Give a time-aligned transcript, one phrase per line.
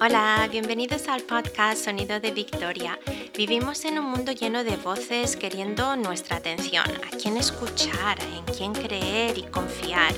[0.00, 2.96] Hola, bienvenidos al podcast Sonido de Victoria.
[3.36, 8.72] Vivimos en un mundo lleno de voces queriendo nuestra atención, a quién escuchar, en quién
[8.72, 10.14] creer y confiar.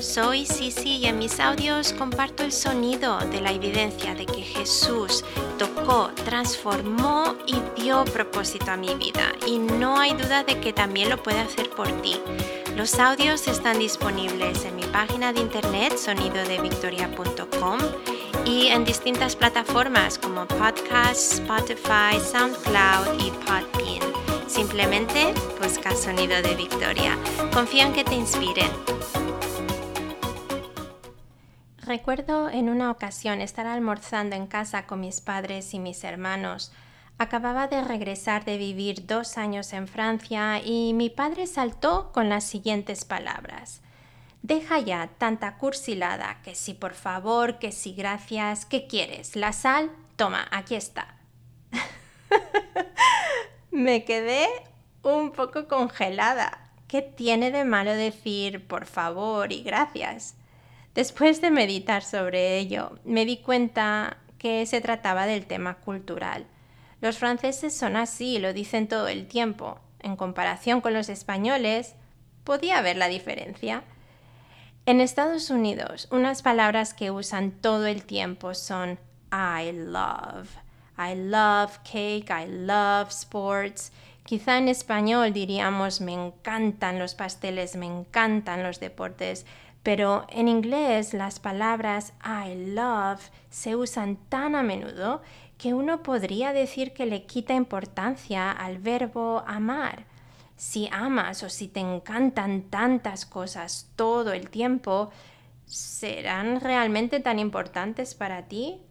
[0.00, 5.24] Soy Sisi y en mis audios comparto el sonido de la evidencia de que Jesús
[5.58, 9.32] tocó, transformó y dio propósito a mi vida.
[9.46, 12.20] Y no hay duda de que también lo puede hacer por ti.
[12.76, 17.80] Los audios están disponibles en mi página de internet sonidodevictoria.com
[18.44, 24.12] y en distintas plataformas como Podcast, Spotify, SoundCloud y Podbean.
[24.46, 27.18] Simplemente busca Sonido de Victoria.
[27.52, 28.70] Confío en que te inspiren.
[31.88, 36.70] Recuerdo en una ocasión estar almorzando en casa con mis padres y mis hermanos.
[37.16, 42.44] Acababa de regresar de vivir dos años en Francia y mi padre saltó con las
[42.44, 43.80] siguientes palabras.
[44.42, 49.34] Deja ya tanta cursilada, que si por favor, que si gracias, ¿qué quieres?
[49.34, 49.90] ¿La sal?
[50.16, 51.16] Toma, aquí está.
[53.70, 54.46] Me quedé
[55.02, 56.70] un poco congelada.
[56.86, 60.34] ¿Qué tiene de malo decir por favor y gracias?
[60.98, 66.44] Después de meditar sobre ello, me di cuenta que se trataba del tema cultural.
[67.00, 69.78] Los franceses son así, lo dicen todo el tiempo.
[70.00, 71.94] En comparación con los españoles,
[72.42, 73.84] podía haber la diferencia.
[74.86, 78.98] En Estados Unidos, unas palabras que usan todo el tiempo son
[79.30, 80.48] I love.
[80.98, 83.92] I love cake, I love sports.
[84.24, 89.46] Quizá en español diríamos me encantan los pasteles, me encantan los deportes,
[89.88, 95.22] pero en inglés las palabras I love se usan tan a menudo
[95.56, 100.04] que uno podría decir que le quita importancia al verbo amar
[100.58, 105.08] si amas o si te encantan tantas cosas todo el tiempo,
[105.64, 108.82] ¿serán realmente tan importantes para ti?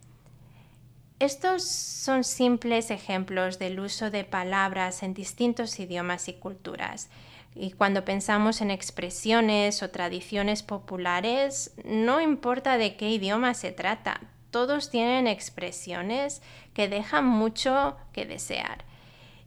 [1.19, 7.11] Estos son simples ejemplos del uso de palabras en distintos idiomas y culturas.
[7.59, 14.21] Y cuando pensamos en expresiones o tradiciones populares, no importa de qué idioma se trata,
[14.51, 16.41] todos tienen expresiones
[16.73, 18.85] que dejan mucho que desear.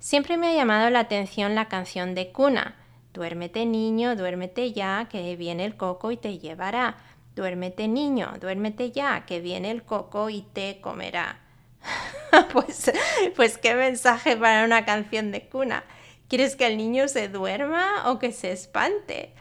[0.01, 2.77] Siempre me ha llamado la atención la canción de cuna.
[3.13, 6.97] Duérmete niño, duérmete ya, que viene el coco y te llevará.
[7.37, 11.39] Duérmete niño, duérmete ya, que viene el coco y te comerá.
[12.53, 12.91] pues,
[13.37, 15.85] pues qué mensaje para una canción de cuna.
[16.31, 19.35] ¿Quieres que el niño se duerma o que se espante?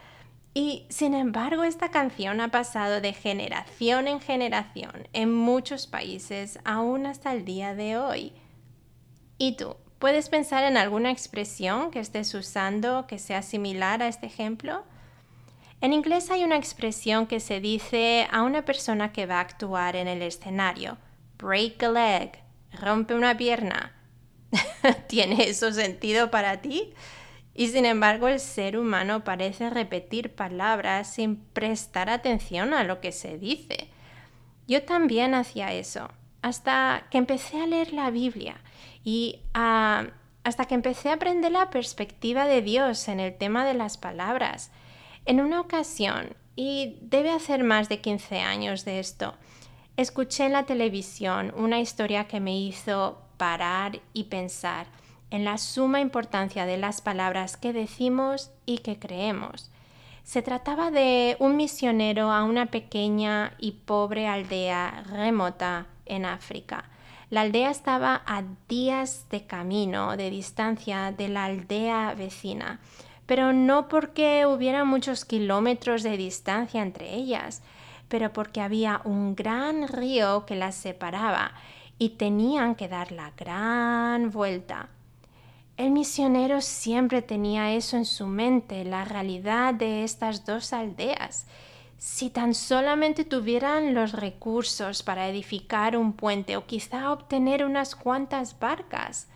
[0.54, 7.06] Y sin embargo, esta canción ha pasado de generación en generación en muchos países, aún
[7.06, 8.32] hasta el día de hoy.
[9.38, 9.76] ¿Y tú?
[10.00, 14.82] ¿Puedes pensar en alguna expresión que estés usando que sea similar a este ejemplo?
[15.80, 19.94] En inglés hay una expresión que se dice a una persona que va a actuar
[19.94, 20.98] en el escenario.
[21.38, 22.40] Break a leg,
[22.72, 23.94] rompe una pierna.
[25.08, 26.94] ¿Tiene eso sentido para ti?
[27.54, 33.12] Y sin embargo el ser humano parece repetir palabras sin prestar atención a lo que
[33.12, 33.88] se dice.
[34.66, 36.08] Yo también hacía eso,
[36.42, 38.56] hasta que empecé a leer la Biblia
[39.04, 43.98] y hasta que empecé a aprender la perspectiva de Dios en el tema de las
[43.98, 44.70] palabras.
[45.26, 49.34] En una ocasión, y debe hacer más de 15 años de esto,
[49.96, 54.86] escuché en la televisión una historia que me hizo parar y pensar
[55.30, 59.70] en la suma importancia de las palabras que decimos y que creemos.
[60.24, 66.84] Se trataba de un misionero a una pequeña y pobre aldea remota en África.
[67.30, 72.78] La aldea estaba a días de camino, de distancia de la aldea vecina,
[73.24, 77.62] pero no porque hubiera muchos kilómetros de distancia entre ellas,
[78.08, 81.52] pero porque había un gran río que las separaba
[82.00, 84.88] y tenían que dar la gran vuelta.
[85.76, 91.46] El misionero siempre tenía eso en su mente, la realidad de estas dos aldeas,
[91.98, 98.58] si tan solamente tuvieran los recursos para edificar un puente o quizá obtener unas cuantas
[98.58, 99.28] barcas.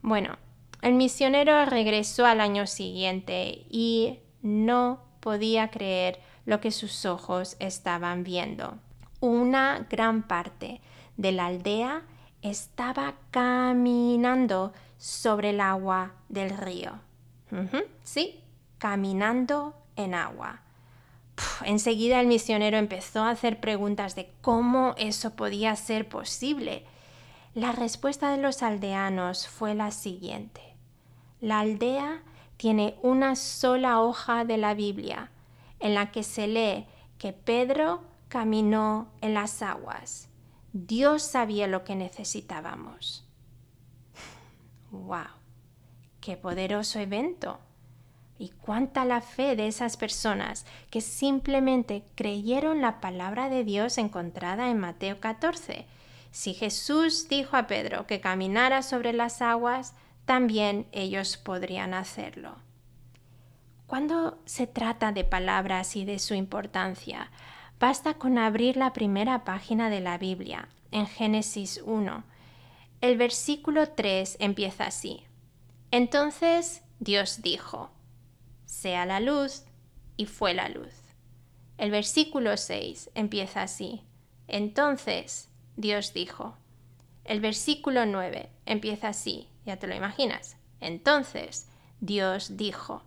[0.00, 0.36] Bueno,
[0.82, 8.22] el misionero regresó al año siguiente y no podía creer lo que sus ojos estaban
[8.22, 8.78] viendo.
[9.18, 10.80] Una gran parte
[11.20, 12.02] de la aldea
[12.42, 16.92] estaba caminando sobre el agua del río.
[18.02, 18.40] sí,
[18.78, 20.62] caminando en agua
[21.64, 26.84] enseguida el misionero empezó a hacer preguntas de cómo eso podía ser posible.
[27.54, 30.60] La respuesta de los aldeanos fue la siguiente.
[31.40, 32.22] La aldea
[32.56, 35.30] tiene una sola hoja de la Biblia
[35.78, 36.86] en la que se lee
[37.18, 40.28] que Pedro caminó en las aguas.
[40.72, 43.26] Dios sabía lo que necesitábamos.
[44.90, 45.26] ¡Wow!
[46.20, 47.58] ¡Qué poderoso evento!
[48.38, 54.70] Y cuánta la fe de esas personas que simplemente creyeron la palabra de Dios encontrada
[54.70, 55.86] en Mateo 14.
[56.30, 59.94] Si Jesús dijo a Pedro que caminara sobre las aguas,
[60.24, 62.56] también ellos podrían hacerlo.
[63.86, 67.32] Cuando se trata de palabras y de su importancia,
[67.80, 72.22] basta con abrir la primera página de la Biblia, en Génesis 1.
[73.00, 75.24] El versículo 3 empieza así.
[75.90, 77.90] Entonces Dios dijo,
[78.66, 79.64] sea la luz,
[80.18, 80.92] y fue la luz.
[81.78, 84.02] El versículo 6 empieza así.
[84.48, 86.58] Entonces Dios dijo.
[87.24, 90.58] El versículo 9 empieza así, ya te lo imaginas.
[90.80, 91.68] Entonces
[92.00, 93.02] Dios dijo.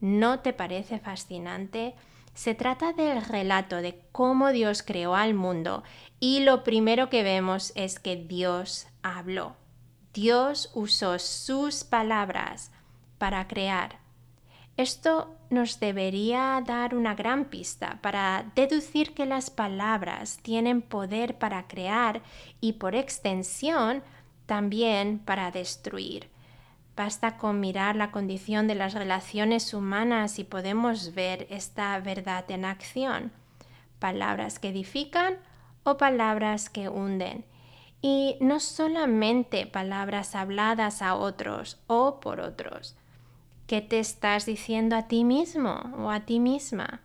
[0.00, 1.94] ¿No te parece fascinante?
[2.38, 5.82] Se trata del relato de cómo Dios creó al mundo
[6.20, 9.56] y lo primero que vemos es que Dios habló.
[10.14, 12.70] Dios usó sus palabras
[13.18, 13.98] para crear.
[14.76, 21.66] Esto nos debería dar una gran pista para deducir que las palabras tienen poder para
[21.66, 22.22] crear
[22.60, 24.04] y por extensión
[24.46, 26.30] también para destruir.
[26.98, 32.64] Basta con mirar la condición de las relaciones humanas y podemos ver esta verdad en
[32.64, 33.30] acción.
[34.00, 35.36] Palabras que edifican
[35.84, 37.44] o palabras que hunden.
[38.02, 42.96] Y no solamente palabras habladas a otros o por otros.
[43.68, 47.00] ¿Qué te estás diciendo a ti mismo o a ti misma?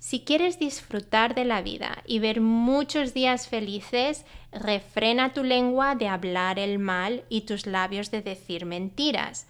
[0.00, 6.08] Si quieres disfrutar de la vida y ver muchos días felices, refrena tu lengua de
[6.08, 9.46] hablar el mal y tus labios de decir mentiras.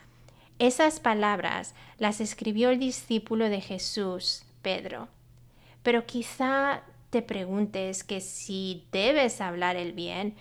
[0.58, 5.06] Esas palabras las escribió el discípulo de Jesús, Pedro.
[5.85, 10.35] Pero quizá te preguntes que si debes hablar el bien,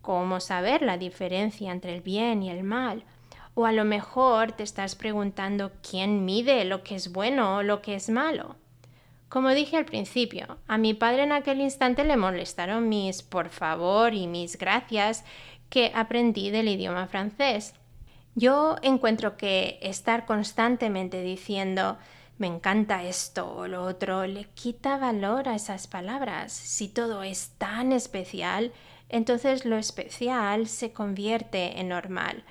[0.00, 3.02] ¿cómo saber la diferencia entre el bien y el mal?
[3.54, 7.82] O a lo mejor te estás preguntando quién mide lo que es bueno o lo
[7.82, 8.54] que es malo.
[9.28, 14.14] Como dije al principio, a mi padre en aquel instante le molestaron mis por favor
[14.14, 15.24] y mis gracias
[15.68, 17.74] que aprendí del idioma francés.
[18.34, 21.98] Yo encuentro que estar constantemente diciendo
[22.38, 26.52] me encanta esto o lo otro le quita valor a esas palabras.
[26.52, 28.72] Si todo es tan especial,
[29.08, 32.44] entonces lo especial se convierte en normal.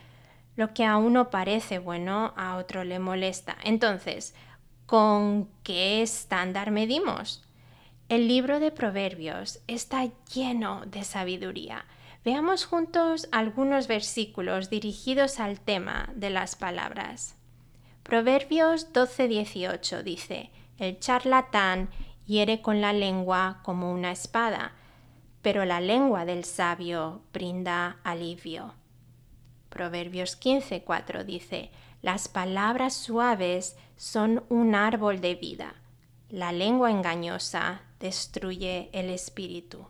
[0.55, 3.57] Lo que a uno parece bueno, a otro le molesta.
[3.63, 4.33] Entonces,
[4.85, 7.41] ¿Con qué estándar medimos?
[8.07, 11.85] El libro de Proverbios está lleno de sabiduría.
[12.23, 17.35] Veamos juntos algunos versículos dirigidos al tema de las palabras.
[18.03, 21.89] Proverbios 12:18 dice, El charlatán
[22.27, 24.73] hiere con la lengua como una espada,
[25.41, 28.75] pero la lengua del sabio brinda alivio.
[29.69, 31.71] Proverbios 15:4 dice,
[32.03, 35.75] Las palabras suaves son un árbol de vida.
[36.29, 39.87] La lengua engañosa destruye el espíritu.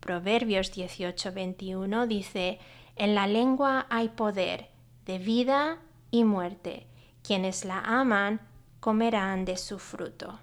[0.00, 2.58] Proverbios 18:21 dice,
[2.96, 4.70] En la lengua hay poder
[5.06, 5.78] de vida
[6.10, 6.86] y muerte.
[7.22, 8.40] Quienes la aman
[8.80, 10.40] comerán de su fruto.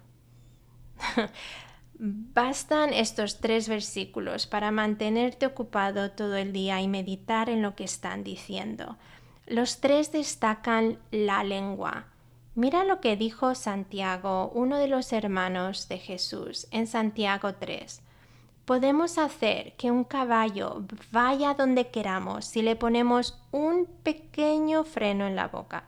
[2.02, 7.84] Bastan estos tres versículos para mantenerte ocupado todo el día y meditar en lo que
[7.84, 8.96] están diciendo.
[9.46, 12.06] Los tres destacan la lengua,
[12.60, 18.02] Mira lo que dijo Santiago, uno de los hermanos de Jesús, en Santiago 3.
[18.66, 25.36] Podemos hacer que un caballo vaya donde queramos si le ponemos un pequeño freno en
[25.36, 25.84] la boca.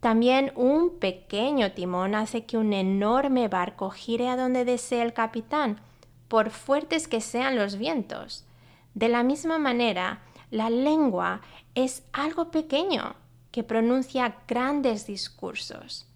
[0.00, 5.80] También un pequeño timón hace que un enorme barco gire a donde desee el capitán,
[6.28, 8.44] por fuertes que sean los vientos.
[8.92, 11.40] De la misma manera, la lengua
[11.74, 13.14] es algo pequeño,
[13.52, 16.08] que pronuncia grandes discursos.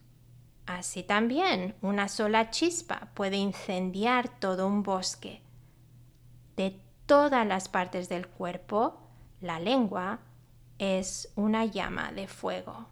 [0.66, 5.42] Así también una sola chispa puede incendiar todo un bosque.
[6.56, 8.98] De todas las partes del cuerpo,
[9.40, 10.18] la lengua
[10.78, 12.88] es una llama de fuego.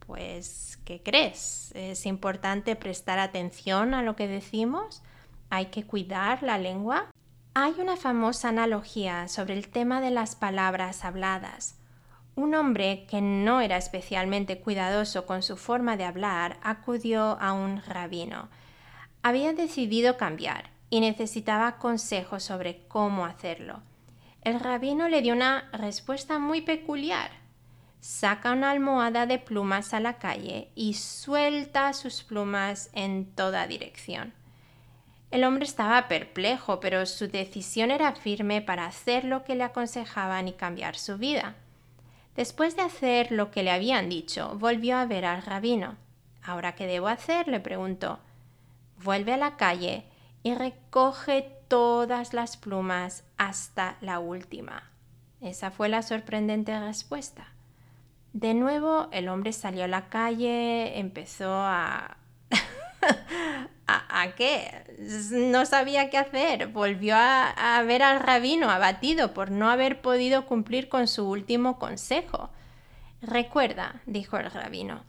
[0.00, 1.70] Pues, ¿qué crees?
[1.74, 5.02] ¿Es importante prestar atención a lo que decimos?
[5.48, 7.10] ¿Hay que cuidar la lengua?
[7.54, 11.78] Hay una famosa analogía sobre el tema de las palabras habladas.
[12.36, 17.80] Un hombre que no era especialmente cuidadoso con su forma de hablar acudió a un
[17.82, 18.48] rabino.
[19.22, 23.82] Había decidido cambiar y necesitaba consejos sobre cómo hacerlo.
[24.42, 27.30] El rabino le dio una respuesta muy peculiar.
[28.00, 34.34] Saca una almohada de plumas a la calle y suelta sus plumas en toda dirección.
[35.30, 40.48] El hombre estaba perplejo, pero su decisión era firme para hacer lo que le aconsejaban
[40.48, 41.54] y cambiar su vida.
[42.36, 45.96] Después de hacer lo que le habían dicho, volvió a ver al rabino.
[46.42, 47.48] ¿Ahora qué debo hacer?
[47.48, 48.18] le preguntó.
[49.02, 50.04] Vuelve a la calle
[50.42, 54.90] y recoge todas las plumas hasta la última.
[55.40, 57.48] Esa fue la sorprendente respuesta.
[58.32, 61.46] De nuevo el hombre salió a la calle, empezó
[63.94, 64.22] a...
[64.22, 64.84] ¿A, qué?
[65.30, 66.68] No sabía qué hacer.
[66.68, 72.50] Volvió a ver al rabino abatido por no haber podido cumplir con su último consejo.
[73.26, 75.02] Recuerda, dijo el rabino,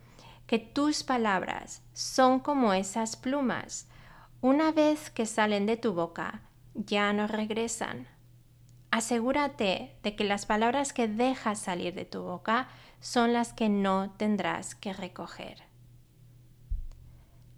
[0.47, 3.87] que tus palabras son como esas plumas.
[4.39, 6.41] Una vez que salen de tu boca,
[6.73, 8.07] ya no regresan.
[8.91, 12.69] Asegúrate de que las palabras que dejas salir de tu boca
[13.01, 15.64] son las que no tendrás que recoger.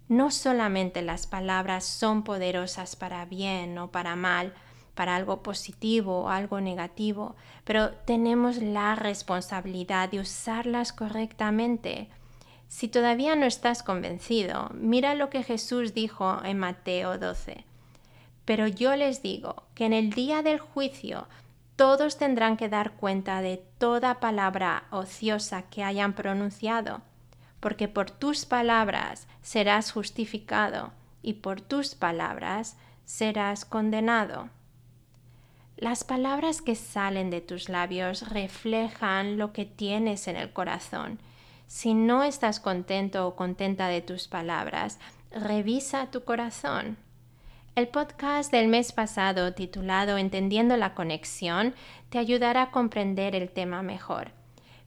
[0.08, 4.54] No solamente las palabras son poderosas para bien o para mal,
[4.94, 12.08] para algo positivo o algo negativo, pero tenemos la responsabilidad de usarlas correctamente.
[12.68, 17.64] Si todavía no estás convencido, mira lo que Jesús dijo en Mateo 12.
[18.44, 21.28] Pero yo les digo que en el día del juicio
[21.76, 27.02] todos tendrán que dar cuenta de toda palabra ociosa que hayan pronunciado,
[27.60, 34.50] porque por tus palabras serás justificado y por tus palabras serás condenado.
[35.76, 41.20] Las palabras que salen de tus labios reflejan lo que tienes en el corazón.
[41.68, 44.98] Si no estás contento o contenta de tus palabras,
[45.30, 46.96] revisa tu corazón.
[47.76, 51.74] El podcast del mes pasado titulado Entendiendo la conexión
[52.10, 54.37] te ayudará a comprender el tema mejor.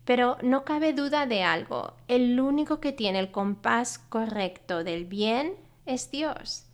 [0.05, 5.55] Pero no cabe duda de algo, el único que tiene el compás correcto del bien
[5.85, 6.65] es Dios.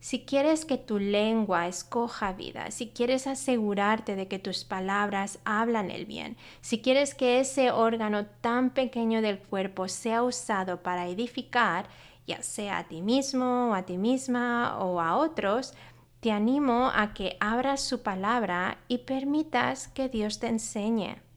[0.00, 5.90] Si quieres que tu lengua escoja vida, si quieres asegurarte de que tus palabras hablan
[5.90, 11.88] el bien, si quieres que ese órgano tan pequeño del cuerpo sea usado para edificar,
[12.28, 15.74] ya sea a ti mismo o a ti misma o a otros,
[16.20, 21.27] te animo a que abras su palabra y permitas que Dios te enseñe.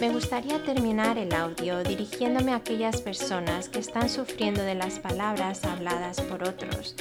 [0.00, 5.64] Me gustaría terminar el audio dirigiéndome a aquellas personas que están sufriendo de las palabras
[5.64, 6.94] habladas por otros.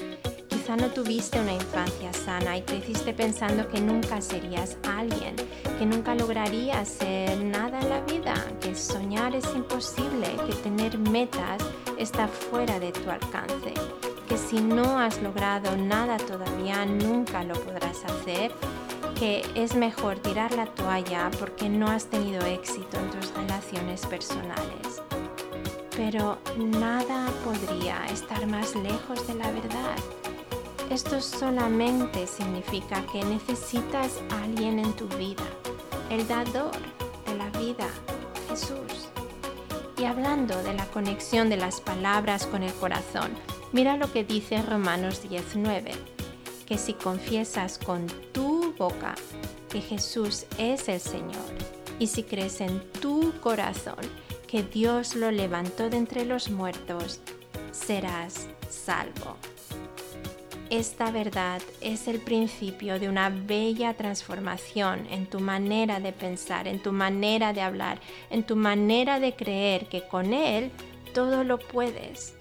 [0.47, 5.35] Quizá no tuviste una infancia sana y creciste pensando que nunca serías alguien,
[5.77, 11.61] que nunca lograrías ser nada en la vida, que soñar es imposible, que tener metas
[11.97, 13.73] está fuera de tu alcance,
[14.27, 18.51] que si no has logrado nada todavía nunca lo podrás hacer,
[19.23, 25.01] es mejor tirar la toalla porque no has tenido éxito en tus relaciones personales.
[25.95, 29.95] Pero nada podría estar más lejos de la verdad.
[30.89, 35.45] Esto solamente significa que necesitas a alguien en tu vida,
[36.09, 36.75] el dador
[37.25, 37.87] de la vida,
[38.49, 39.07] Jesús.
[39.97, 43.31] Y hablando de la conexión de las palabras con el corazón,
[43.71, 45.91] mira lo que dice Romanos 19,
[46.65, 48.52] que si confiesas con tu
[49.69, 51.53] que Jesús es el Señor
[51.99, 54.03] y si crees en tu corazón
[54.47, 57.21] que Dios lo levantó de entre los muertos,
[57.71, 59.37] serás salvo.
[60.69, 66.81] Esta verdad es el principio de una bella transformación en tu manera de pensar, en
[66.81, 67.99] tu manera de hablar,
[68.31, 70.71] en tu manera de creer que con Él
[71.13, 72.33] todo lo puedes.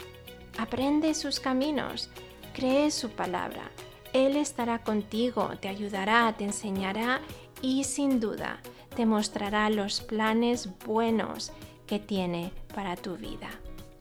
[0.58, 2.11] Aprende sus caminos,
[2.52, 3.70] cree su palabra.
[4.12, 7.21] Él estará contigo, te ayudará, te enseñará
[7.62, 8.61] y sin duda
[8.95, 11.52] te mostrará los planes buenos
[11.87, 13.49] que tiene para tu vida.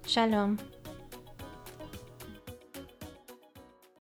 [0.06, 0.58] Shalom.